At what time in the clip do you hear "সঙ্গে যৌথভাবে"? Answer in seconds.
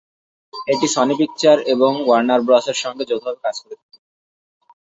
2.83-3.39